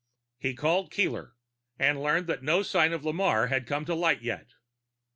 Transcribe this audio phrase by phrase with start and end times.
[0.39, 1.35] He called Keeler
[1.77, 4.47] and learned that no sign of Lamarre had come to light yet.